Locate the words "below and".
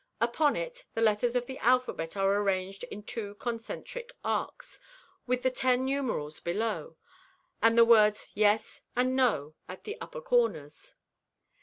6.39-7.77